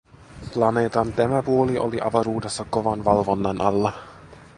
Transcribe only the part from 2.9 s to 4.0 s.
valvonnan alla.